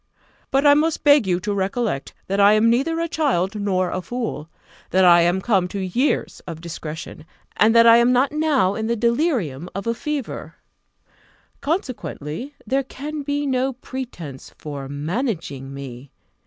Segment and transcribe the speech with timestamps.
[0.49, 4.01] But I must beg you to recollect, that I am neither a child nor a
[4.01, 4.49] fool;
[4.89, 7.23] that I am come to years of discretion,
[7.57, 10.55] and that I am not now in the delirium of a fever;
[11.61, 16.09] consequently, there can be no pretence for managing me.